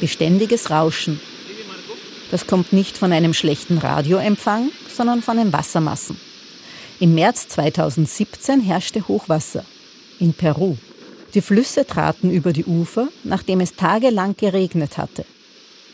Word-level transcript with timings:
Beständiges 0.00 0.70
Rauschen. 0.70 1.20
Das 2.30 2.46
kommt 2.46 2.72
nicht 2.72 2.96
von 2.96 3.12
einem 3.12 3.34
schlechten 3.34 3.78
Radioempfang, 3.78 4.70
sondern 4.88 5.22
von 5.22 5.36
den 5.36 5.52
Wassermassen. 5.52 6.18
Im 6.98 7.14
März 7.14 7.48
2017 7.48 8.60
herrschte 8.60 9.06
Hochwasser 9.06 9.64
in 10.18 10.34
Peru. 10.34 10.76
Die 11.34 11.40
Flüsse 11.40 11.86
traten 11.86 12.30
über 12.30 12.52
die 12.52 12.64
Ufer, 12.64 13.08
nachdem 13.24 13.60
es 13.60 13.74
tagelang 13.74 14.36
geregnet 14.36 14.98
hatte. 14.98 15.24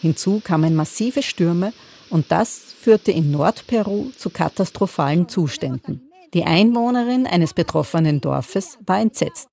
Hinzu 0.00 0.41
kamen 0.43 0.75
massive 0.75 1.23
Stürme 1.23 1.73
und 2.11 2.27
das 2.30 2.61
führte 2.80 3.12
in 3.12 3.30
Nordperu 3.30 4.11
zu 4.16 4.30
katastrophalen 4.30 5.29
Zuständen. 5.29 6.05
Die 6.37 6.45
Einwohnerin 6.45 7.27
eines 7.27 7.55
betroffenen 7.55 8.21
Dorfes 8.21 8.77
war 8.85 9.00
entsetzt. 9.00 9.48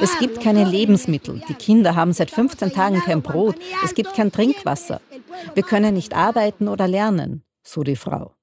Es 0.00 0.18
gibt 0.18 0.40
keine 0.40 0.64
Lebensmittel. 0.64 1.40
Die 1.48 1.54
Kinder 1.54 1.94
haben 1.94 2.12
seit 2.12 2.32
15 2.32 2.72
Tagen 2.72 2.98
kein 2.98 3.22
Brot. 3.22 3.54
Es 3.84 3.94
gibt 3.94 4.12
kein 4.14 4.32
Trinkwasser. 4.32 5.00
Wir 5.54 5.62
können 5.62 5.94
nicht 5.94 6.14
arbeiten 6.14 6.66
oder 6.66 6.88
lernen, 6.88 7.44
so 7.62 7.84
die 7.84 7.94
Frau. 7.94 8.34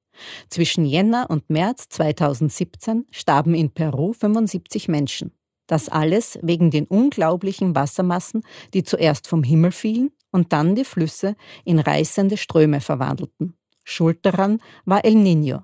Zwischen 0.48 0.86
Jänner 0.86 1.30
und 1.30 1.50
März 1.50 1.90
2017 1.90 3.06
starben 3.12 3.54
in 3.54 3.70
Peru 3.70 4.14
75 4.14 4.88
Menschen. 4.88 5.34
Das 5.68 5.90
alles 5.90 6.40
wegen 6.42 6.72
den 6.72 6.86
unglaublichen 6.86 7.76
Wassermassen, 7.76 8.44
die 8.74 8.84
zuerst 8.84 9.28
vom 9.28 9.44
Himmel 9.44 9.74
fielen 9.74 10.12
und 10.32 10.54
dann 10.54 10.76
die 10.76 10.86
Flüsse 10.86 11.36
in 11.66 11.80
reißende 11.80 12.38
Ströme 12.38 12.82
verwandelten. 12.82 13.56
Schuld 13.84 14.26
daran 14.26 14.60
war 14.86 15.04
El 15.04 15.16
Niño. 15.16 15.64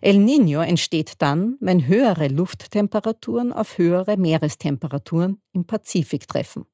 El 0.00 0.16
Niño 0.16 0.62
entsteht 0.62 1.14
dann, 1.18 1.56
wenn 1.60 1.86
höhere 1.86 2.28
Lufttemperaturen 2.28 3.52
auf 3.52 3.78
höhere 3.78 4.16
Meerestemperaturen 4.16 5.40
im 5.52 5.64
Pazifik 5.64 6.28
treffen. 6.28 6.66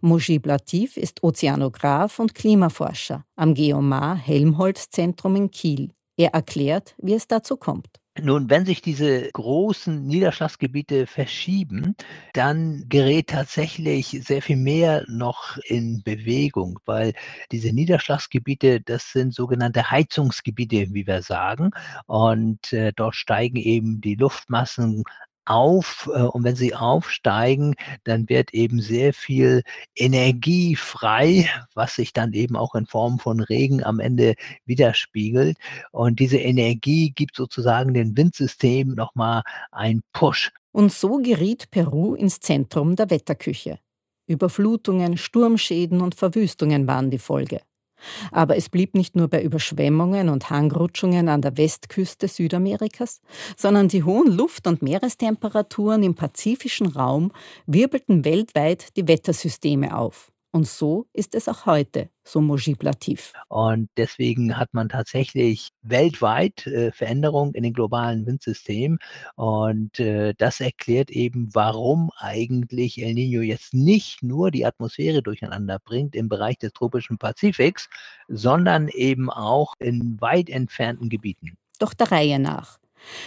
Mujib 0.00 0.46
Latif 0.46 0.96
ist 0.96 1.22
Ozeanograph 1.22 2.18
und 2.20 2.34
Klimaforscher 2.34 3.24
am 3.36 3.54
Geomar 3.54 4.16
Helmholtz 4.16 4.88
Zentrum 4.90 5.36
in 5.36 5.50
Kiel. 5.50 5.92
Er 6.16 6.34
erklärt, 6.34 6.94
wie 6.98 7.14
es 7.14 7.26
dazu 7.26 7.56
kommt. 7.56 7.88
Nun, 8.20 8.50
wenn 8.50 8.66
sich 8.66 8.82
diese 8.82 9.30
großen 9.32 10.06
Niederschlagsgebiete 10.06 11.06
verschieben, 11.06 11.94
dann 12.32 12.84
gerät 12.88 13.28
tatsächlich 13.28 14.08
sehr 14.24 14.42
viel 14.42 14.56
mehr 14.56 15.04
noch 15.08 15.56
in 15.64 16.02
Bewegung, 16.02 16.80
weil 16.84 17.12
diese 17.52 17.72
Niederschlagsgebiete, 17.72 18.80
das 18.80 19.12
sind 19.12 19.34
sogenannte 19.34 19.90
Heizungsgebiete, 19.90 20.92
wie 20.94 21.06
wir 21.06 21.22
sagen. 21.22 21.70
Und 22.06 22.72
äh, 22.72 22.92
dort 22.94 23.14
steigen 23.14 23.56
eben 23.56 24.00
die 24.00 24.16
Luftmassen 24.16 25.04
auf 25.48 26.10
äh, 26.14 26.22
und 26.22 26.44
wenn 26.44 26.56
sie 26.56 26.74
aufsteigen, 26.74 27.74
dann 28.04 28.28
wird 28.28 28.52
eben 28.52 28.80
sehr 28.80 29.12
viel 29.12 29.62
Energie 29.96 30.76
frei, 30.76 31.48
was 31.74 31.94
sich 31.94 32.12
dann 32.12 32.32
eben 32.32 32.56
auch 32.56 32.74
in 32.74 32.86
Form 32.86 33.18
von 33.18 33.40
Regen 33.40 33.82
am 33.82 34.00
Ende 34.00 34.34
widerspiegelt. 34.66 35.56
Und 35.92 36.20
diese 36.20 36.38
Energie 36.38 37.10
gibt 37.10 37.36
sozusagen 37.36 37.94
den 37.94 38.16
Windsystem 38.16 38.94
nochmal 38.94 39.42
einen 39.72 40.02
Push. 40.12 40.52
Und 40.72 40.92
so 40.92 41.18
geriet 41.18 41.70
Peru 41.70 42.14
ins 42.14 42.40
Zentrum 42.40 42.94
der 42.94 43.10
Wetterküche. 43.10 43.78
Überflutungen, 44.26 45.16
Sturmschäden 45.16 46.02
und 46.02 46.14
Verwüstungen 46.14 46.86
waren 46.86 47.10
die 47.10 47.18
Folge. 47.18 47.60
Aber 48.30 48.56
es 48.56 48.68
blieb 48.68 48.94
nicht 48.94 49.16
nur 49.16 49.28
bei 49.28 49.42
Überschwemmungen 49.42 50.28
und 50.28 50.50
Hangrutschungen 50.50 51.28
an 51.28 51.42
der 51.42 51.56
Westküste 51.56 52.28
Südamerikas, 52.28 53.20
sondern 53.56 53.88
die 53.88 54.04
hohen 54.04 54.32
Luft- 54.36 54.66
und 54.66 54.82
Meerestemperaturen 54.82 56.02
im 56.02 56.14
pazifischen 56.14 56.86
Raum 56.86 57.32
wirbelten 57.66 58.24
weltweit 58.24 58.96
die 58.96 59.08
Wettersysteme 59.08 59.96
auf. 59.96 60.30
Und 60.50 60.66
so 60.66 61.06
ist 61.12 61.34
es 61.34 61.46
auch 61.46 61.66
heute, 61.66 62.08
so 62.24 62.40
Mojib 62.40 62.82
Latif. 62.82 63.34
Und 63.48 63.90
deswegen 63.98 64.56
hat 64.56 64.72
man 64.72 64.88
tatsächlich 64.88 65.68
weltweit 65.82 66.66
äh, 66.66 66.90
Veränderungen 66.90 67.52
in 67.52 67.62
den 67.62 67.74
globalen 67.74 68.26
Windsystemen. 68.26 68.98
Und 69.36 70.00
äh, 70.00 70.32
das 70.38 70.60
erklärt 70.60 71.10
eben, 71.10 71.50
warum 71.52 72.10
eigentlich 72.16 73.02
El 73.02 73.12
Nino 73.14 73.42
jetzt 73.42 73.74
nicht 73.74 74.22
nur 74.22 74.50
die 74.50 74.64
Atmosphäre 74.64 75.22
durcheinander 75.22 75.78
bringt 75.84 76.16
im 76.16 76.30
Bereich 76.30 76.56
des 76.56 76.72
tropischen 76.72 77.18
Pazifiks, 77.18 77.88
sondern 78.28 78.88
eben 78.88 79.28
auch 79.30 79.74
in 79.78 80.18
weit 80.20 80.48
entfernten 80.48 81.10
Gebieten. 81.10 81.58
Doch 81.78 81.92
der 81.92 82.10
Reihe 82.10 82.38
nach. 82.38 82.78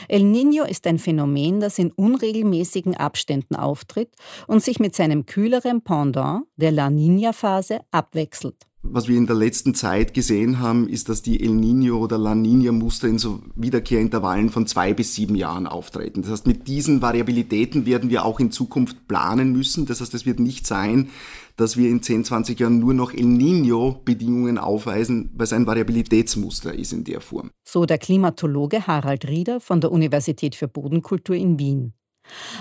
El 0.08 0.24
Niño 0.24 0.66
ist 0.66 0.88
ein 0.88 1.00
Phänomen, 1.00 1.59
das 1.59 1.80
in 1.80 1.92
unregelmäßigen 1.92 2.96
Abständen 2.96 3.56
auftritt 3.56 4.14
und 4.47 4.64
sich 4.64 4.80
mit 4.80 4.96
seinem 4.96 5.25
kühleren 5.25 5.81
Pendant, 5.84 6.46
der 6.56 6.72
La 6.72 6.88
Niña-Phase, 6.88 7.81
abwechselt. 7.92 8.71
Was 8.84 9.08
wir 9.08 9.16
in 9.16 9.28
der 9.28 9.36
letzten 9.36 9.75
Zeit 9.75 10.16
gesehen 10.16 10.59
haben, 10.59 10.90
ist, 10.90 11.08
dass 11.08 11.22
die 11.22 11.44
El 11.44 11.52
Niño 11.52 12.00
oder 12.00 12.18
La 12.18 12.31
Niña-Muster 12.31 13.08
in 13.08 13.19
so 13.19 13.42
Wiederkehrintervallen 13.56 14.50
von 14.50 14.66
zwei 14.66 14.94
bis 14.94 15.14
sieben 15.14 15.36
Jahren 15.36 15.68
auftreten. 15.68 16.24
Das 16.24 16.31
heißt, 16.31 16.47
mit 16.47 16.68
diesen 16.68 17.00
Variabilitäten 17.00 17.86
werden 17.86 18.09
wir 18.09 18.25
auch 18.25 18.40
in 18.40 18.52
Zukunft 18.52 19.08
planen 19.08 19.52
müssen. 19.52 19.86
Das 19.86 20.02
heißt, 20.02 20.16
es 20.16 20.25
wird 20.25 20.40
nicht 20.40 20.66
sein, 20.66 21.09
dass 21.58 21.78
wir 21.78 21.90
in 21.90 22.02
10, 22.02 22.25
20 22.25 22.59
Jahren 22.59 22.80
nur 22.80 22.96
noch 22.96 23.14
El 23.14 23.25
Niño-Bedingungen 23.25 24.58
aufweisen, 24.58 25.30
weil 25.36 25.44
es 25.44 25.53
ein 25.53 25.68
Variabilitätsmuster 25.68 26.74
ist 26.74 26.92
in 26.92 27.03
der 27.03 27.22
Form. 27.22 27.52
So 27.63 27.86
der 27.86 28.00
Klimatologe 28.00 28.88
Harald 28.88 29.28
Rieder 29.28 29.59
von 29.59 29.80
der 29.80 29.92
Universität 29.92 30.56
für 30.56 30.68
Bodenkultur 30.68 31.36
in 31.36 31.59
Wien. 31.59 31.94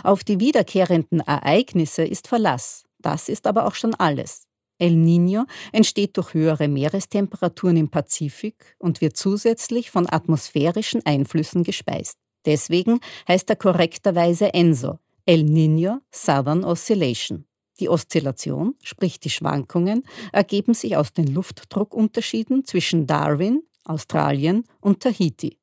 Auf 0.02 0.22
die 0.22 0.38
wiederkehrenden 0.38 1.20
Ereignisse 1.20 2.02
ist 2.02 2.28
Verlass. 2.28 2.84
Das 2.98 3.30
ist 3.30 3.46
aber 3.46 3.66
auch 3.66 3.74
schon 3.74 3.94
alles. 3.94 4.49
El 4.80 4.94
Niño 4.94 5.46
entsteht 5.72 6.16
durch 6.16 6.34
höhere 6.34 6.66
Meerestemperaturen 6.66 7.76
im 7.76 7.90
Pazifik 7.90 8.76
und 8.78 9.00
wird 9.00 9.16
zusätzlich 9.16 9.90
von 9.90 10.10
atmosphärischen 10.10 11.04
Einflüssen 11.04 11.62
gespeist. 11.62 12.18
Deswegen 12.46 13.00
heißt 13.28 13.50
er 13.50 13.56
korrekterweise 13.56 14.54
ENSO, 14.54 14.98
El 15.26 15.42
Niño 15.42 16.00
Southern 16.10 16.64
Oscillation. 16.64 17.44
Die 17.78 17.88
Oszillation, 17.88 18.74
sprich 18.82 19.20
die 19.20 19.30
Schwankungen, 19.30 20.02
ergeben 20.32 20.74
sich 20.74 20.96
aus 20.96 21.12
den 21.12 21.28
Luftdruckunterschieden 21.28 22.64
zwischen 22.64 23.06
Darwin, 23.06 23.62
Australien 23.84 24.64
und 24.80 25.00
Tahiti. 25.00 25.58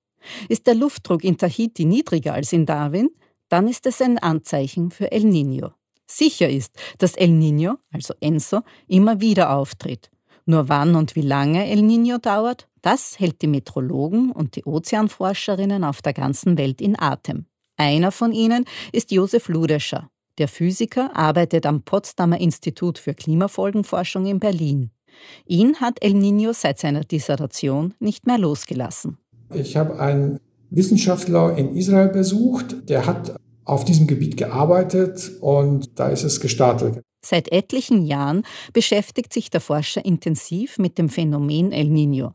Ist 0.50 0.68
der 0.68 0.76
Luftdruck 0.76 1.24
in 1.24 1.38
Tahiti 1.38 1.86
niedriger 1.86 2.34
als 2.34 2.54
in 2.54 2.66
Darwin, 2.66 3.10
dann 3.50 3.68
ist 3.68 3.86
es 3.86 4.02
ein 4.02 4.18
Anzeichen 4.18 4.92
für 4.92 5.12
El 5.12 5.24
Niño. 5.24 5.77
Sicher 6.08 6.50
ist, 6.50 6.74
dass 6.98 7.16
El 7.16 7.32
Niño, 7.32 7.76
also 7.92 8.14
Enso, 8.22 8.62
immer 8.88 9.20
wieder 9.22 9.52
auftritt. 9.52 10.10
Nur 10.46 10.70
wann 10.70 10.96
und 10.96 11.16
wie 11.16 11.22
lange 11.22 11.70
El 11.70 11.80
Niño 11.80 12.18
dauert, 12.18 12.70
das 12.82 13.20
hält 13.20 13.42
die 13.42 13.48
Metrologen 13.48 14.32
und 14.32 14.56
die 14.56 14.64
Ozeanforscherinnen 14.64 15.84
auf 15.84 16.02
der 16.02 16.14
ganzen 16.14 16.58
Welt 16.58 16.80
in 16.80 16.98
Atem. 16.98 17.46
Einer 17.76 18.12
von 18.12 18.32
ihnen 18.32 18.64
ist 18.94 19.12
Josef 19.12 19.50
Ludescher. 19.50 20.10
Der 20.38 20.48
Physiker 20.48 21.16
arbeitet 21.16 21.66
am 21.66 21.82
Potsdamer 21.82 22.40
Institut 22.40 22.98
für 22.98 23.14
Klimafolgenforschung 23.14 24.26
in 24.26 24.40
Berlin. 24.40 24.92
Ihn 25.46 25.82
hat 25.82 26.02
El 26.02 26.14
Niño 26.14 26.54
seit 26.54 26.80
seiner 26.80 27.02
Dissertation 27.02 27.94
nicht 28.00 28.26
mehr 28.26 28.38
losgelassen. 28.38 29.18
Ich 29.54 29.76
habe 29.76 30.00
einen 30.00 30.40
Wissenschaftler 30.70 31.58
in 31.58 31.76
Israel 31.76 32.10
besucht, 32.10 32.90
der 32.90 33.06
hat 33.06 33.36
auf 33.68 33.86
diesem 33.86 34.08
Gebiet 34.08 34.38
gearbeitet 34.38 35.32
und 35.42 36.00
da 36.00 36.10
ist 36.10 36.24
es 36.24 36.40
gestartet. 36.40 37.02
Seit 37.24 37.52
etlichen 37.52 38.06
Jahren 38.06 38.44
beschäftigt 38.74 39.34
sich 39.34 39.50
der 39.50 39.60
Forscher 39.60 40.06
intensiv 40.06 40.78
mit 40.78 40.98
dem 40.98 41.10
Phänomen 41.10 41.72
El 41.72 41.88
Niño. 41.88 42.32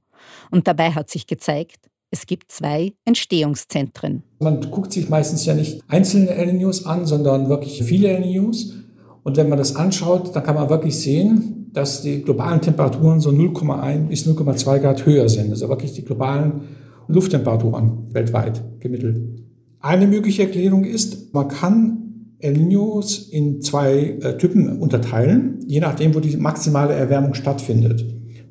Und 0.51 0.69
dabei 0.69 0.91
hat 0.91 1.09
sich 1.09 1.27
gezeigt, 1.27 1.89
es 2.11 2.27
gibt 2.27 2.53
zwei 2.53 2.93
Entstehungszentren. 3.07 4.23
Man 4.41 4.61
guckt 4.71 4.93
sich 4.93 5.09
meistens 5.09 5.47
ja 5.47 5.55
nicht 5.55 5.83
einzelne 5.89 6.31
El 6.31 6.51
Niños 6.51 6.85
an, 6.85 7.07
sondern 7.07 7.49
wirklich 7.49 7.83
viele 7.83 8.09
El 8.09 8.23
Niños. 8.23 8.75
Und 9.23 9.37
wenn 9.39 9.49
man 9.49 9.57
das 9.57 9.77
anschaut, 9.77 10.37
dann 10.37 10.43
kann 10.43 10.57
man 10.57 10.69
wirklich 10.69 10.99
sehen, 11.01 11.71
dass 11.73 12.03
die 12.03 12.23
globalen 12.23 12.61
Temperaturen 12.61 13.21
so 13.21 13.31
0,1 13.31 14.09
bis 14.09 14.27
0,2 14.27 14.79
Grad 14.81 15.07
höher 15.07 15.29
sind. 15.29 15.51
Also 15.51 15.71
wirklich 15.71 15.95
die 15.95 16.05
globalen 16.05 16.69
Lufttemperaturen 17.09 18.13
weltweit 18.13 18.63
gemittelt. 18.81 19.43
Eine 19.83 20.07
mögliche 20.07 20.43
Erklärung 20.43 20.85
ist, 20.85 21.35
man 21.35 21.49
kann 21.49 21.99
El 22.39 22.55
Niños 22.55 23.31
in 23.31 23.61
zwei 23.61 24.19
äh, 24.21 24.37
Typen 24.37 24.79
unterteilen, 24.81 25.61
je 25.67 25.81
nachdem, 25.81 26.15
wo 26.15 26.21
die 26.21 26.37
maximale 26.37 26.95
Erwärmung 26.95 27.35
stattfindet. 27.35 28.05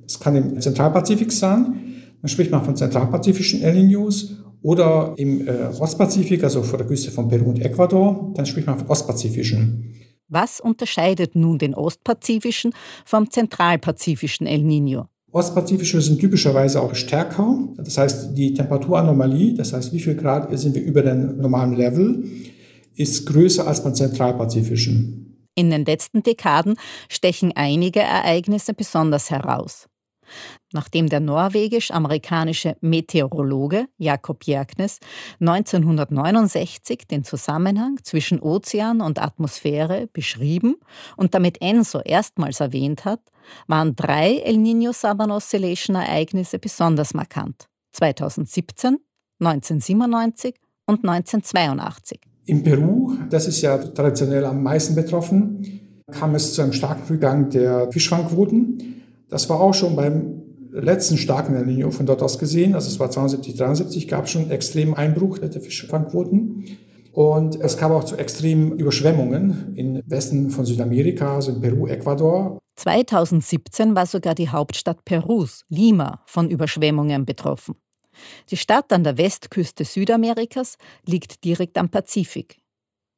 Das 0.04 0.20
kann 0.20 0.36
im 0.36 0.62
Zentralpazifik 0.62 1.32
sein, 1.32 1.76
dann 2.22 2.30
spricht 2.30 2.52
man 2.52 2.64
von 2.64 2.76
zentralpazifischen 2.76 3.62
El 3.62 3.76
Niños, 3.76 4.42
oder 4.62 5.14
im 5.18 5.48
äh, 5.48 5.68
Ostpazifik, 5.80 6.44
also 6.44 6.64
vor 6.64 6.78
der 6.78 6.88
Küste 6.88 7.12
von 7.12 7.28
Peru 7.28 7.50
und 7.50 7.60
Ecuador, 7.60 8.32
dann 8.36 8.46
spricht 8.46 8.68
man 8.68 8.78
von 8.78 8.88
ostpazifischen. 8.88 9.96
Was 10.28 10.62
unterscheidet 10.62 11.36
nun 11.36 11.58
den 11.58 11.74
ostpazifischen 11.74 12.74
vom 13.04 13.30
zentralpazifischen 13.30 14.48
El 14.48 14.62
Niño? 14.62 15.08
Ostpazifische 15.32 16.02
sind 16.02 16.20
typischerweise 16.20 16.82
auch 16.82 16.94
stärker. 16.94 17.58
Das 17.78 17.98
heißt, 17.98 18.38
die 18.38 18.54
Temperaturanomalie, 18.54 19.54
das 19.54 19.72
heißt, 19.72 19.94
wie 19.94 20.00
viel 20.00 20.16
Grad 20.16 20.48
sind 20.58 20.76
wir 20.76 20.84
über 20.84 21.02
dem 21.02 21.38
normalen 21.38 21.74
Level, 21.74 22.26
ist 22.96 23.26
größer 23.28 23.66
als 23.66 23.84
beim 23.84 23.96
zentralpazifischen. 23.96 25.48
In 25.56 25.70
den 25.70 25.86
letzten 25.86 26.24
Dekaden 26.24 26.76
stechen 27.10 27.54
einige 27.56 28.02
Ereignisse 28.02 28.74
besonders 28.74 29.30
heraus. 29.32 29.88
Nachdem 30.74 31.10
der 31.10 31.20
norwegisch-amerikanische 31.20 32.78
Meteorologe 32.82 33.88
Jakob 33.98 34.46
Jerknes 34.46 35.00
1969 35.40 37.08
den 37.08 37.24
Zusammenhang 37.24 38.00
zwischen 38.04 38.40
Ozean 38.40 39.02
und 39.02 39.22
Atmosphäre 39.22 40.08
beschrieben 40.14 40.76
und 41.18 41.34
damit 41.34 41.62
ENSO 41.62 42.00
erstmals 42.00 42.60
erwähnt 42.60 43.06
hat, 43.06 43.22
waren 43.68 43.96
drei 43.96 44.38
El 44.38 44.56
Niño 44.56 44.94
Southern 44.94 45.32
Oscillation 45.32 45.96
Ereignisse 45.96 46.60
besonders 46.60 47.14
markant. 47.14 47.68
2017, 47.94 48.98
1997 49.40 50.56
und 50.86 51.06
1982. 51.08 52.20
In 52.46 52.64
Peru, 52.64 53.14
das 53.30 53.48
ist 53.48 53.62
ja 53.62 53.78
traditionell 53.78 54.46
am 54.46 54.64
meisten 54.64 54.96
betroffen, 54.96 56.04
kam 56.12 56.36
es 56.36 56.54
zu 56.54 56.62
einem 56.62 56.74
starken 56.74 57.08
Rückgang 57.08 57.50
der 57.50 57.92
Fischfangquoten. 57.92 59.01
Das 59.32 59.50
war 59.50 59.62
auch 59.62 59.74
schon 59.74 59.96
beim 59.96 60.44
letzten 60.72 61.18
starken 61.18 61.56
El 61.56 61.64
Niño 61.64 61.90
von 61.92 62.06
dort 62.06 62.22
aus 62.22 62.38
gesehen, 62.38 62.76
also 62.76 62.90
es 62.90 63.00
war 63.00 63.10
72, 63.10 63.56
73, 63.56 64.08
gab 64.08 64.26
es 64.26 64.32
schon 64.32 64.44
einen 64.44 64.52
extremen 64.52 64.94
Einbruch 64.94 65.40
der 65.40 65.62
Fischfangquoten. 65.62 66.78
Und 67.14 67.60
es 67.60 67.78
kam 67.78 67.92
auch 67.92 68.04
zu 68.04 68.18
extremen 68.18 68.78
Überschwemmungen 68.78 69.74
im 69.76 70.02
Westen 70.06 70.50
von 70.50 70.66
Südamerika, 70.66 71.36
also 71.36 71.52
in 71.52 71.62
Peru, 71.62 71.88
Ecuador. 71.88 72.60
2017 72.76 73.96
war 73.96 74.06
sogar 74.06 74.36
die 74.36 74.50
Hauptstadt 74.50 75.04
Perus, 75.06 75.64
Lima, 75.70 76.22
von 76.26 76.50
Überschwemmungen 76.50 77.26
betroffen. 77.26 77.76
Die 78.50 78.58
Stadt 78.58 78.92
an 78.92 79.04
der 79.04 79.18
Westküste 79.18 79.86
Südamerikas 79.86 80.78
liegt 81.06 81.44
direkt 81.46 81.78
am 81.78 81.90
Pazifik. 81.90 82.58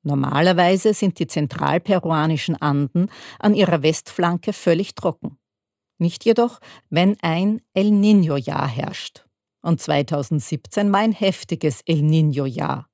Normalerweise 0.03 0.93
sind 0.93 1.17
die 1.17 1.27
zentralperuanischen 1.27 2.55
Anden 2.61 3.09
an 3.39 3.55
ihrer 3.55 3.81
Westflanke 3.81 4.53
völlig 4.53 4.95
trocken. 4.95 5.37
Nicht 5.97 6.25
jedoch, 6.25 6.59
wenn 6.89 7.17
ein 7.21 7.61
El 7.73 7.87
Niño-Jahr 7.87 8.67
herrscht. 8.67 9.25
Und 9.61 9.79
2017 9.79 10.91
war 10.91 10.99
ein 10.99 11.13
heftiges 11.13 11.81
El 11.85 12.01
Niño-Jahr. 12.01 12.87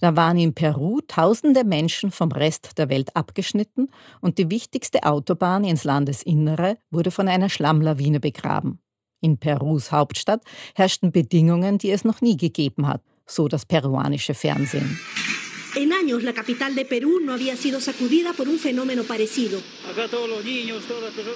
Da 0.00 0.16
waren 0.16 0.38
in 0.38 0.54
Peru 0.54 1.00
tausende 1.06 1.64
Menschen 1.64 2.10
vom 2.10 2.32
Rest 2.32 2.78
der 2.78 2.88
Welt 2.88 3.14
abgeschnitten 3.14 3.90
und 4.20 4.38
die 4.38 4.50
wichtigste 4.50 5.02
Autobahn 5.02 5.64
ins 5.64 5.84
Landesinnere 5.84 6.78
wurde 6.90 7.10
von 7.10 7.28
einer 7.28 7.48
Schlammlawine 7.48 8.20
begraben. 8.20 8.80
In 9.20 9.38
Perus 9.38 9.90
Hauptstadt 9.90 10.42
herrschten 10.74 11.10
Bedingungen, 11.10 11.78
die 11.78 11.90
es 11.90 12.04
noch 12.04 12.20
nie 12.20 12.36
gegeben 12.36 12.86
hat, 12.86 13.02
so 13.26 13.48
das 13.48 13.66
peruanische 13.66 14.34
Fernsehen. 14.34 14.98
En 15.76 15.92
años 15.92 16.22
la 16.22 16.32
capital 16.32 16.74
de 16.74 16.84
Perú 16.84 17.20
no 17.20 17.32
había 17.32 17.56
sido 17.56 17.80
sacudida 17.80 18.32
por 18.32 18.48
un 18.48 18.58
fenómeno 18.58 19.04
parecido. 19.04 19.60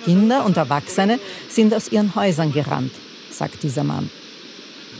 Kinder 0.05 0.44
und 0.44 0.56
Erwachsene 0.56 1.20
sind 1.49 1.75
aus 1.75 1.90
ihren 1.93 2.14
Häusern 2.14 2.52
gerannt, 2.52 2.93
sagt 3.31 3.62
dieser 3.62 3.84
Mann. 3.84 4.11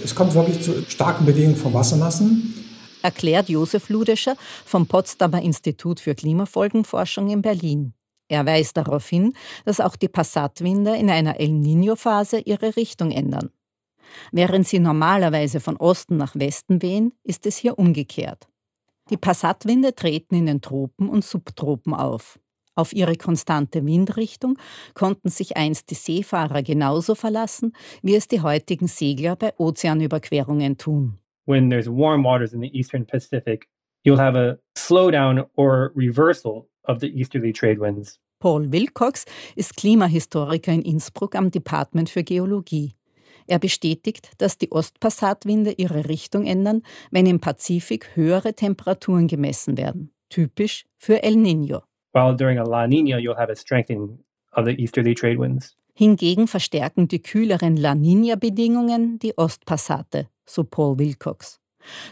Es 0.03 0.15
kommt 0.15 0.35
wirklich 0.35 0.61
zu 0.61 0.85
starken 0.89 1.25
Bedingungen 1.25 1.57
von 1.57 1.73
Wassermassen. 1.73 2.55
Erklärt 3.03 3.49
Josef 3.49 3.89
Ludescher 3.89 4.37
vom 4.65 4.87
Potsdamer 4.87 5.43
Institut 5.43 6.01
für 6.01 6.15
Klimafolgenforschung 6.15 7.31
in 7.31 7.43
Berlin. 7.43 7.95
Er 8.29 8.47
weist 8.47 8.77
darauf 8.77 9.09
hin, 9.09 9.35
dass 9.65 9.81
auch 9.81 9.97
die 9.97 10.09
Passatwinde 10.09 10.97
in 10.97 11.11
einer 11.11 11.39
El 11.41 11.51
Niño-Phase 11.51 12.41
ihre 12.41 12.77
Richtung 12.77 13.11
ändern. 13.11 13.51
Während 14.31 14.69
sie 14.69 14.79
normalerweise 14.79 15.61
von 15.61 15.77
Osten 15.77 16.17
nach 16.17 16.35
Westen 16.35 16.83
wehen, 16.83 17.13
ist 17.25 17.47
es 17.47 17.57
hier 17.57 17.79
umgekehrt. 17.79 18.49
Die 19.11 19.17
Passatwinde 19.17 19.95
treten 19.95 20.35
in 20.35 20.47
den 20.47 20.61
Tropen 20.61 21.09
und 21.09 21.25
Subtropen 21.25 21.95
auf. 21.95 22.39
Auf 22.75 22.93
ihre 22.95 23.17
konstante 23.17 23.85
Windrichtung 23.85 24.59
konnten 24.95 25.29
sich 25.29 25.57
einst 25.57 25.91
die 25.91 25.95
Seefahrer 25.95 26.63
genauso 26.63 27.15
verlassen, 27.15 27.75
wie 28.03 28.15
es 28.15 28.29
die 28.29 28.41
heutigen 28.41 28.87
Segler 28.87 29.37
bei 29.37 29.53
Ozeanüberquerungen 29.59 30.79
tun. 30.79 31.19
When 31.45 31.69
there's 31.69 31.89
warm 31.89 32.25
waters 32.25 32.53
in 32.55 32.61
the 32.61 32.71
eastern 32.73 33.05
Pacific, 33.05 33.69
you'll 34.05 34.21
have 34.21 34.39
a 34.39 34.59
slowdown 34.79 35.45
or 35.57 35.93
reversal 35.95 36.69
of 36.85 37.01
the 37.01 37.09
easterly 37.09 37.53
trade 37.53 37.79
winds. 37.79 38.21
Paul 38.39 38.73
Wilcox 38.73 39.25
ist 39.55 39.77
Klimahistoriker 39.77 40.73
in 40.73 40.83
Innsbruck 40.83 41.35
am 41.35 41.51
Department 41.51 42.09
für 42.09 42.25
Geologie. 42.25 42.95
Er 43.53 43.59
bestätigt, 43.59 44.31
dass 44.39 44.57
die 44.57 44.73
Ostpassatwinde 44.73 45.73
ihre 45.73 46.09
Richtung 46.09 46.47
ändern, 46.47 46.81
wenn 47.11 47.27
im 47.27 47.39
Pazifik 47.39 48.17
höhere 48.17 48.55
Temperaturen 48.55 49.29
gemessen 49.29 49.77
werden, 49.77 50.11
typisch 50.31 50.87
für 50.97 51.23
El 51.23 51.35
Niño. 51.35 51.83
While 52.15 52.35
during 52.35 52.59
a 52.59 52.65
La 52.65 52.85
Niña 52.85 53.19
you'll 53.19 53.37
have 53.37 53.53
a 53.53 53.55
strengthening 53.55 54.21
of 54.57 54.65
the 54.65 54.73
easterly 54.81 55.15
trade 55.15 55.39
winds. 55.39 55.77
Hingegen 55.93 56.49
verstärken 56.49 57.09
die 57.09 57.21
kühleren 57.21 57.77
La 57.77 57.93
Niña-Bedingungen 57.93 59.19
die 59.19 59.37
Ostpassate, 59.37 60.29
so 60.47 60.65
Paul 60.65 60.99
Wilcox. 60.99 61.61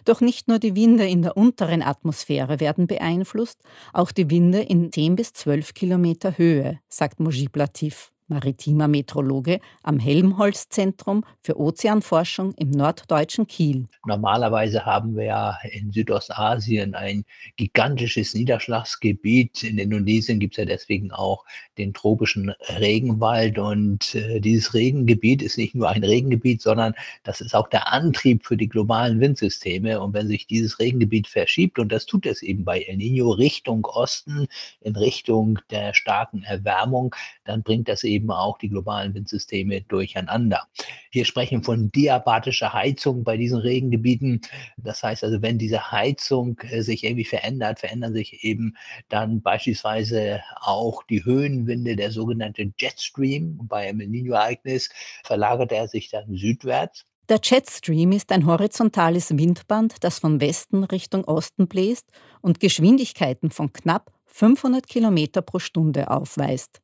Doch 0.04 0.20
nicht 0.20 0.46
nur 0.46 0.58
die 0.58 0.76
Winde 0.76 1.08
in 1.08 1.22
der 1.22 1.38
unteren 1.38 1.80
Atmosphäre 1.80 2.60
werden 2.60 2.86
beeinflusst, 2.86 3.62
auch 3.94 4.12
die 4.12 4.28
Winde 4.28 4.60
in 4.60 4.92
10 4.92 5.16
bis 5.16 5.32
12 5.32 5.72
Kilometer 5.72 6.36
Höhe, 6.36 6.80
sagt 6.90 7.18
Mujib 7.18 7.56
Latif 7.56 8.12
maritimer 8.30 8.88
Metrologe 8.88 9.60
am 9.82 9.98
Helmholtz-Zentrum 9.98 11.24
für 11.42 11.58
Ozeanforschung 11.58 12.54
im 12.54 12.70
norddeutschen 12.70 13.46
Kiel. 13.46 13.86
Normalerweise 14.06 14.86
haben 14.86 15.16
wir 15.16 15.24
ja 15.24 15.58
in 15.70 15.92
Südostasien 15.92 16.94
ein 16.94 17.24
gigantisches 17.56 18.34
Niederschlagsgebiet. 18.34 19.62
In 19.62 19.78
Indonesien 19.78 20.38
gibt 20.38 20.54
es 20.54 20.58
ja 20.58 20.64
deswegen 20.64 21.10
auch 21.12 21.44
den 21.76 21.92
tropischen 21.92 22.54
Regenwald. 22.78 23.58
Und 23.58 24.14
äh, 24.14 24.40
dieses 24.40 24.74
Regengebiet 24.74 25.42
ist 25.42 25.58
nicht 25.58 25.74
nur 25.74 25.88
ein 25.88 26.04
Regengebiet, 26.04 26.62
sondern 26.62 26.94
das 27.24 27.40
ist 27.40 27.54
auch 27.54 27.68
der 27.68 27.92
Antrieb 27.92 28.46
für 28.46 28.56
die 28.56 28.68
globalen 28.68 29.20
Windsysteme. 29.20 30.00
Und 30.00 30.14
wenn 30.14 30.28
sich 30.28 30.46
dieses 30.46 30.78
Regengebiet 30.78 31.26
verschiebt, 31.26 31.78
und 31.78 31.90
das 31.90 32.06
tut 32.06 32.26
es 32.26 32.42
eben 32.42 32.64
bei 32.64 32.80
El 32.82 32.96
Nino 32.96 33.30
Richtung 33.30 33.84
Osten, 33.84 34.46
in 34.80 34.96
Richtung 34.96 35.58
der 35.70 35.94
starken 35.94 36.42
Erwärmung, 36.42 37.14
dann 37.44 37.62
bringt 37.62 37.88
das 37.88 38.04
eben 38.04 38.19
eben 38.20 38.30
auch 38.30 38.58
die 38.58 38.68
globalen 38.68 39.14
Windsysteme 39.14 39.80
durcheinander. 39.82 40.68
Wir 41.10 41.24
sprechen 41.24 41.62
von 41.62 41.90
diabatischer 41.90 42.72
Heizung 42.72 43.24
bei 43.24 43.36
diesen 43.36 43.58
Regengebieten. 43.58 44.42
Das 44.76 45.02
heißt 45.02 45.24
also, 45.24 45.42
wenn 45.42 45.58
diese 45.58 45.90
Heizung 45.90 46.58
äh, 46.60 46.82
sich 46.82 47.04
irgendwie 47.04 47.24
verändert, 47.24 47.80
verändern 47.80 48.12
sich 48.12 48.44
eben 48.44 48.76
dann 49.08 49.40
beispielsweise 49.40 50.40
auch 50.60 51.02
die 51.04 51.24
Höhenwinde, 51.24 51.96
der 51.96 52.10
sogenannte 52.10 52.72
Jetstream. 52.78 53.58
Bei 53.64 53.88
einem 53.88 54.00
El 54.00 54.08
Niño-Ereignis 54.08 54.90
verlagert 55.24 55.72
er 55.72 55.88
sich 55.88 56.10
dann 56.10 56.36
südwärts. 56.36 57.06
Der 57.28 57.40
Jetstream 57.42 58.12
ist 58.12 58.32
ein 58.32 58.44
horizontales 58.44 59.36
Windband, 59.36 60.02
das 60.02 60.18
von 60.18 60.40
Westen 60.40 60.82
Richtung 60.84 61.24
Osten 61.24 61.68
bläst 61.68 62.06
und 62.40 62.58
Geschwindigkeiten 62.58 63.50
von 63.50 63.72
knapp 63.72 64.12
500 64.26 64.86
Kilometer 64.86 65.40
pro 65.40 65.58
Stunde 65.58 66.10
aufweist. 66.10 66.80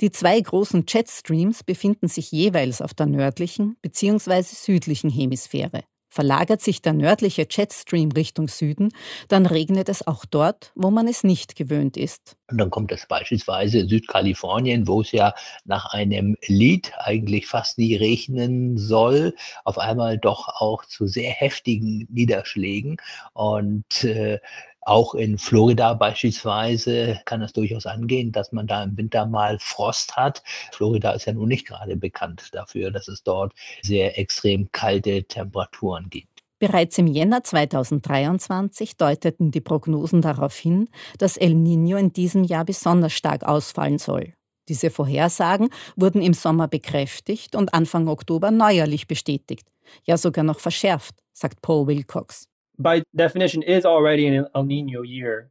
Die 0.00 0.10
zwei 0.10 0.40
großen 0.40 0.84
Jetstreams 0.88 1.64
befinden 1.64 2.08
sich 2.08 2.32
jeweils 2.32 2.80
auf 2.82 2.94
der 2.94 3.06
nördlichen 3.06 3.76
bzw. 3.82 4.42
südlichen 4.42 5.10
Hemisphäre. 5.10 5.82
Verlagert 6.10 6.62
sich 6.62 6.80
der 6.80 6.94
nördliche 6.94 7.46
Jetstream 7.48 8.10
Richtung 8.12 8.48
Süden, 8.48 8.88
dann 9.28 9.44
regnet 9.44 9.90
es 9.90 10.06
auch 10.06 10.24
dort, 10.24 10.72
wo 10.74 10.90
man 10.90 11.06
es 11.06 11.22
nicht 11.22 11.54
gewöhnt 11.54 11.98
ist. 11.98 12.36
Und 12.50 12.58
dann 12.58 12.70
kommt 12.70 12.90
es 12.92 13.06
beispielsweise 13.06 13.80
in 13.80 13.88
Südkalifornien, 13.88 14.88
wo 14.88 15.02
es 15.02 15.12
ja 15.12 15.34
nach 15.66 15.92
einem 15.92 16.36
Lied 16.46 16.92
eigentlich 16.98 17.46
fast 17.46 17.76
nie 17.76 17.94
regnen 17.94 18.78
soll, 18.78 19.34
auf 19.64 19.78
einmal 19.78 20.16
doch 20.16 20.48
auch 20.48 20.86
zu 20.86 21.06
sehr 21.06 21.30
heftigen 21.30 22.08
Niederschlägen. 22.10 22.96
Und 23.34 24.02
äh, 24.04 24.38
auch 24.88 25.14
in 25.14 25.38
Florida 25.38 25.94
beispielsweise 25.94 27.20
kann 27.24 27.42
es 27.42 27.52
durchaus 27.52 27.86
angehen, 27.86 28.32
dass 28.32 28.52
man 28.52 28.66
da 28.66 28.82
im 28.82 28.96
Winter 28.96 29.26
mal 29.26 29.58
Frost 29.58 30.16
hat. 30.16 30.42
Florida 30.72 31.12
ist 31.12 31.26
ja 31.26 31.32
nun 31.32 31.48
nicht 31.48 31.66
gerade 31.66 31.96
bekannt 31.96 32.48
dafür, 32.52 32.90
dass 32.90 33.08
es 33.08 33.22
dort 33.22 33.52
sehr 33.82 34.18
extrem 34.18 34.70
kalte 34.72 35.24
Temperaturen 35.24 36.08
gibt. 36.10 36.28
Bereits 36.58 36.98
im 36.98 37.06
Jänner 37.06 37.44
2023 37.44 38.96
deuteten 38.96 39.52
die 39.52 39.60
Prognosen 39.60 40.22
darauf 40.22 40.56
hin, 40.56 40.88
dass 41.18 41.36
El 41.36 41.52
Niño 41.52 41.96
in 41.96 42.12
diesem 42.12 42.42
Jahr 42.42 42.64
besonders 42.64 43.12
stark 43.12 43.44
ausfallen 43.44 43.98
soll. 43.98 44.34
Diese 44.68 44.90
Vorhersagen 44.90 45.70
wurden 45.96 46.20
im 46.20 46.34
Sommer 46.34 46.66
bekräftigt 46.66 47.54
und 47.54 47.72
Anfang 47.74 48.08
Oktober 48.08 48.50
neuerlich 48.50 49.06
bestätigt, 49.06 49.68
ja 50.04 50.16
sogar 50.16 50.44
noch 50.44 50.58
verschärft, 50.58 51.14
sagt 51.32 51.62
Paul 51.62 51.86
Wilcox. 51.86 52.47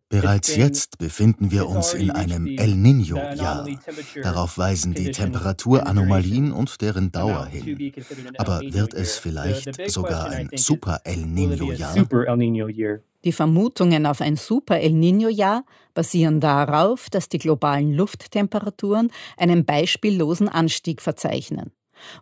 Bereits 0.10 0.56
jetzt 0.56 0.98
befinden 0.98 1.52
wir 1.52 1.68
uns 1.68 1.94
in 1.94 2.12
einem 2.12 2.48
El 2.48 2.74
Niño-Jahr. 2.74 3.68
Darauf 4.24 4.58
weisen 4.58 4.94
die 4.94 5.12
Temperaturanomalien 5.12 6.54
und 6.54 6.82
deren 6.82 7.12
Dauer 7.12 7.46
hin. 7.48 7.94
Aber 8.38 8.62
wird 8.62 8.94
es 8.94 9.18
vielleicht 9.18 9.90
sogar 9.92 10.30
ein 10.30 10.50
Super 10.56 11.02
El 11.04 11.26
Niño-Jahr? 11.26 12.08
Die 13.26 13.34
Vermutungen 13.34 14.06
auf 14.06 14.22
ein 14.22 14.38
Super 14.38 14.80
El 14.80 14.94
Niño-Jahr 14.94 15.66
basieren 15.94 16.40
darauf, 16.40 17.10
dass 17.10 17.28
die 17.28 17.40
globalen 17.40 17.92
Lufttemperaturen 17.94 19.12
einen 19.36 19.66
beispiellosen 19.66 20.48
Anstieg 20.48 21.02
verzeichnen. 21.02 21.72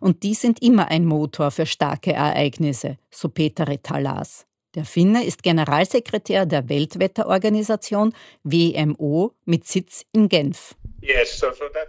Und 0.00 0.24
die 0.24 0.34
sind 0.34 0.62
immer 0.62 0.88
ein 0.88 1.04
Motor 1.04 1.52
für 1.52 1.66
starke 1.66 2.12
Ereignisse, 2.12 2.96
so 3.10 3.28
Peter 3.28 3.66
Talas. 3.82 4.46
Der 4.76 4.84
Finne 4.84 5.24
ist 5.24 5.42
Generalsekretär 5.42 6.44
der 6.44 6.68
Weltwetterorganisation 6.68 8.12
WMO 8.44 9.32
mit 9.46 9.66
Sitz 9.66 10.04
in 10.12 10.28
Genf. 10.28 10.74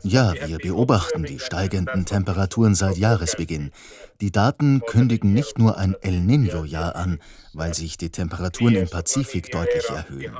Ja, 0.03 0.33
wir 0.47 0.57
beobachten 0.57 1.23
die 1.25 1.39
steigenden 1.39 2.05
Temperaturen 2.05 2.75
seit 2.75 2.95
Jahresbeginn. 2.95 3.71
Die 4.21 4.31
Daten 4.31 4.81
kündigen 4.87 5.33
nicht 5.33 5.59
nur 5.59 5.77
ein 5.77 5.97
El 6.01 6.13
Niño-Jahr 6.13 6.95
an, 6.95 7.19
weil 7.53 7.73
sich 7.73 7.97
die 7.97 8.09
Temperaturen 8.09 8.75
im 8.75 8.89
Pazifik 8.89 9.51
deutlich 9.51 9.89
erhöhen. 9.89 10.37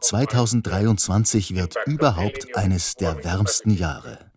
2023 0.00 1.54
wird 1.54 1.76
überhaupt 1.86 2.56
eines 2.56 2.94
der 2.94 3.22
wärmsten 3.24 3.70
Jahre. 3.70 4.30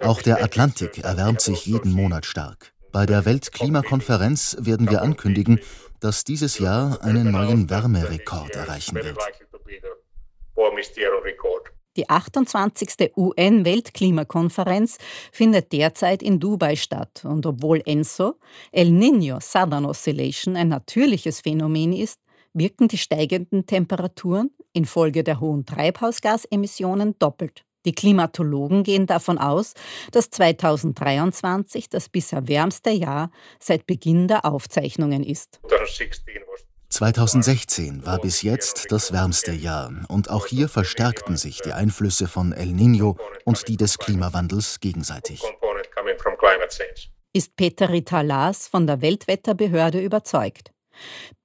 Auch 0.00 0.22
der 0.22 0.42
Atlantik 0.42 0.98
erwärmt 0.98 1.40
sich 1.40 1.66
jeden 1.66 1.92
Monat 1.92 2.26
stark. 2.26 2.72
Bei 2.92 3.06
der 3.06 3.24
Weltklimakonferenz 3.24 4.56
werden 4.60 4.90
wir 4.90 5.02
ankündigen, 5.02 5.60
dass 6.00 6.24
dieses 6.24 6.58
Jahr 6.58 7.02
einen 7.02 7.30
neuen 7.30 7.68
Wärmerekord 7.70 8.54
erreichen 8.54 8.94
wird. 8.96 9.18
Die 11.96 12.08
28. 12.08 13.12
UN-Weltklimakonferenz 13.16 14.98
findet 15.32 15.72
derzeit 15.72 16.22
in 16.22 16.38
Dubai 16.38 16.76
statt. 16.76 17.24
Und 17.24 17.46
obwohl 17.46 17.82
ENSO, 17.86 18.34
El 18.70 18.88
Niño 18.88 19.40
Southern 19.40 19.86
Oscillation, 19.86 20.56
ein 20.56 20.68
natürliches 20.68 21.40
Phänomen 21.40 21.92
ist, 21.94 22.20
wirken 22.52 22.88
die 22.88 22.98
steigenden 22.98 23.66
Temperaturen 23.66 24.50
infolge 24.72 25.24
der 25.24 25.40
hohen 25.40 25.64
Treibhausgasemissionen 25.64 27.18
doppelt. 27.18 27.64
Die 27.86 27.94
Klimatologen 27.94 28.82
gehen 28.82 29.06
davon 29.06 29.38
aus, 29.38 29.74
dass 30.10 30.28
2023 30.30 31.88
das 31.88 32.08
bisher 32.08 32.48
wärmste 32.48 32.90
Jahr 32.90 33.30
seit 33.60 33.86
Beginn 33.86 34.26
der 34.26 34.44
Aufzeichnungen 34.44 35.22
ist. 35.22 35.60
2016 36.88 38.06
war 38.06 38.18
bis 38.18 38.42
jetzt 38.42 38.86
das 38.90 39.12
wärmste 39.12 39.52
Jahr 39.52 39.92
und 40.08 40.30
auch 40.30 40.46
hier 40.46 40.68
verstärkten 40.68 41.36
sich 41.36 41.60
die 41.60 41.72
Einflüsse 41.72 42.28
von 42.28 42.52
El 42.52 42.68
Niño 42.68 43.18
und 43.44 43.68
die 43.68 43.76
des 43.76 43.98
Klimawandels 43.98 44.80
gegenseitig. 44.80 45.42
Ist 47.32 47.56
Peter 47.56 47.90
Ritalas 47.90 48.68
von 48.68 48.86
der 48.86 49.02
Weltwetterbehörde 49.02 50.00
überzeugt. 50.00 50.72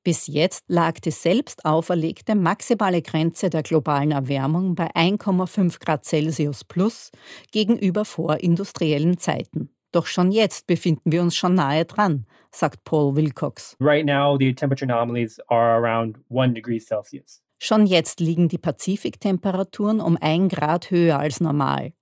Bis 0.04 0.28
jetzt 0.28 0.64
lag 0.68 1.00
die 1.00 1.12
selbst 1.12 1.66
auferlegte 1.66 2.36
maximale 2.36 3.02
Grenze 3.02 3.50
der 3.50 3.64
globalen 3.64 4.12
Erwärmung 4.12 4.76
bei 4.76 4.88
1,5 4.96 5.80
Grad 5.80 6.06
Celsius 6.06 6.64
plus 6.64 7.12
gegenüber 7.52 8.06
vorindustriellen 8.06 9.18
Zeiten. 9.18 9.70
Doch 9.92 10.06
schon 10.06 10.32
jetzt 10.32 10.68
befinden 10.68 11.12
wir 11.12 11.22
uns 11.22 11.36
schon 11.36 11.56
nahe 11.56 11.86
dran, 11.86 12.26
sagt 12.52 12.84
Paul 12.86 13.16
Wilcox. 13.16 13.76
Right 13.82 14.06
now 14.06 14.38
the 14.38 14.54
temperature 14.54 14.92
anomalies 14.92 15.40
are 15.48 15.76
around 15.76 16.18
1 16.30 16.54
degree 16.54 16.80
Celsius. 16.80 17.42
Schon 17.60 17.86
jetzt 17.86 18.20
liegen 18.20 18.48
die 18.48 18.58
Pazifiktemperaturen 18.58 20.02
um 20.02 20.18
ein 20.20 20.50
Grad 20.50 20.90
höher 20.90 21.20
als 21.20 21.42
normal. 21.42 21.94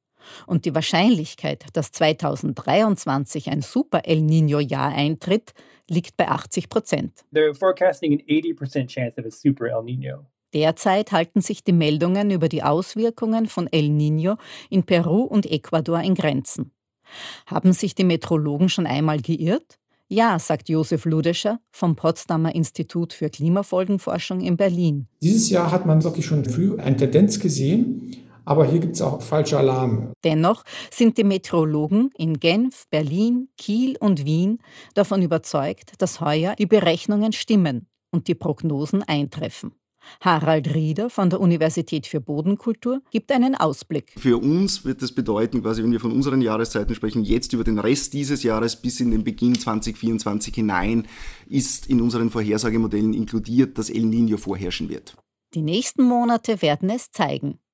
Und 0.47 0.65
die 0.65 0.75
Wahrscheinlichkeit, 0.75 1.65
dass 1.73 1.91
2023 1.91 3.49
ein 3.49 3.61
Super 3.61 4.01
El 4.05 4.19
Niño-Jahr 4.19 4.93
eintritt, 4.93 5.53
liegt 5.89 6.17
bei 6.17 6.27
80 6.27 6.69
Prozent. 6.69 7.25
Derzeit 10.53 11.11
halten 11.11 11.41
sich 11.41 11.63
die 11.63 11.73
Meldungen 11.73 12.31
über 12.31 12.49
die 12.49 12.63
Auswirkungen 12.63 13.47
von 13.47 13.67
El 13.67 13.89
Niño 13.89 14.37
in 14.69 14.83
Peru 14.83 15.23
und 15.23 15.45
Ecuador 15.45 16.01
in 16.01 16.15
Grenzen. 16.15 16.71
Haben 17.45 17.73
sich 17.73 17.95
die 17.95 18.03
Metrologen 18.03 18.69
schon 18.69 18.87
einmal 18.87 19.21
geirrt? 19.21 19.79
Ja, 20.11 20.39
sagt 20.39 20.69
Josef 20.69 21.05
Ludescher 21.05 21.59
vom 21.71 21.95
Potsdamer 21.95 22.55
Institut 22.55 23.13
für 23.13 23.29
Klimafolgenforschung 23.29 24.41
in 24.41 24.57
Berlin. 24.57 25.07
Dieses 25.21 25.51
Jahr 25.51 25.71
hat 25.71 25.85
man 25.85 26.03
wirklich 26.03 26.25
schon 26.25 26.43
früh 26.45 26.79
eine 26.79 26.97
Tendenz 26.97 27.39
gesehen, 27.39 28.15
aber 28.43 28.65
hier 28.65 28.79
gibt 28.79 28.95
es 28.95 29.03
auch 29.03 29.21
falsche 29.21 29.59
Alarme. 29.59 30.13
Dennoch 30.23 30.63
sind 30.89 31.19
die 31.19 31.23
Meteorologen 31.23 32.09
in 32.17 32.39
Genf, 32.39 32.85
Berlin, 32.89 33.49
Kiel 33.57 33.97
und 33.99 34.25
Wien 34.25 34.57
davon 34.95 35.21
überzeugt, 35.21 35.91
dass 35.99 36.21
heuer 36.21 36.55
die 36.55 36.65
Berechnungen 36.65 37.31
stimmen 37.31 37.85
und 38.09 38.27
die 38.27 38.33
Prognosen 38.33 39.03
eintreffen. 39.03 39.75
Harald 40.21 40.73
Rieder 40.73 41.09
von 41.09 41.29
der 41.29 41.39
Universität 41.39 42.07
für 42.07 42.21
Bodenkultur 42.21 43.01
gibt 43.11 43.31
einen 43.31 43.55
Ausblick. 43.55 44.13
Für 44.17 44.37
uns 44.37 44.85
wird 44.85 45.01
das 45.01 45.11
bedeuten, 45.11 45.61
quasi, 45.61 45.83
wenn 45.83 45.91
wir 45.91 45.99
von 45.99 46.11
unseren 46.11 46.41
Jahreszeiten 46.41 46.95
sprechen, 46.95 47.23
jetzt 47.23 47.53
über 47.53 47.63
den 47.63 47.79
Rest 47.79 48.13
dieses 48.13 48.43
Jahres 48.43 48.75
bis 48.75 48.99
in 48.99 49.11
den 49.11 49.23
Beginn 49.23 49.55
2024 49.55 50.53
hinein, 50.55 51.07
ist 51.47 51.87
in 51.87 52.01
unseren 52.01 52.29
Vorhersagemodellen 52.29 53.13
inkludiert, 53.13 53.77
dass 53.77 53.89
El 53.89 54.03
Niño 54.03 54.37
vorherrschen 54.37 54.89
wird. 54.89 55.15
Die 55.53 55.61
nächsten 55.61 56.03
Monate 56.03 56.61
werden 56.61 56.89
es 56.89 57.11
zeigen. 57.11 57.59